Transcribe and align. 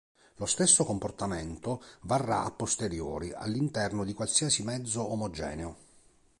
Lo 0.37 0.47
stesso 0.47 0.83
comportamento 0.83 1.83
varrà 2.05 2.43
a 2.43 2.49
posteriori 2.49 3.33
all'interno 3.33 4.03
di 4.03 4.13
qualsiasi 4.15 4.63
mezzo 4.63 5.07
omogeneo. 5.11 5.77